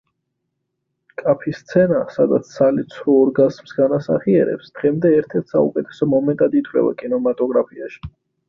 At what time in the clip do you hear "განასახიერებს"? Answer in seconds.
3.81-4.73